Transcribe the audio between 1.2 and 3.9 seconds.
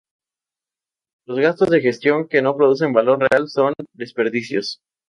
Los gastos de gestión que no producen valor real son